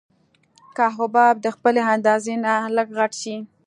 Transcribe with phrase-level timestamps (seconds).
[0.75, 3.35] که حباب د خپلې اندازې نه لږ غټ شي.